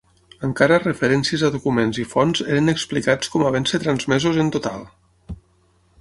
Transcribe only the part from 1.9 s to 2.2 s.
i